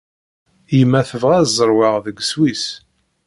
[0.77, 2.65] Yemma tebɣa ad zerweɣ deg Sswis.